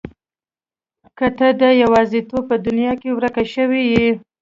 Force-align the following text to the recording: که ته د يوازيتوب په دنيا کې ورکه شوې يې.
که 1.17 1.27
ته 1.37 1.47
د 1.61 1.63
يوازيتوب 1.83 2.43
په 2.49 2.55
دنيا 2.67 2.93
کې 3.01 3.09
ورکه 3.17 3.43
شوې 3.53 3.81
يې. 3.93 4.07